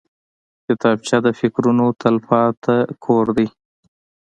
[0.65, 3.47] کتابچه د فکرونو تلپاتې کور دی